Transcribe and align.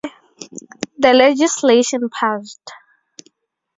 The 0.97 1.13
legislation 1.13 2.09
passed. 2.09 2.71